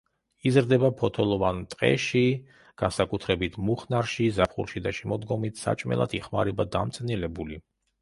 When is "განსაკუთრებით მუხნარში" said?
2.85-4.33